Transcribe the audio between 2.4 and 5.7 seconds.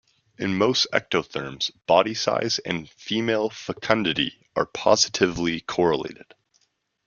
and female fecundity are positively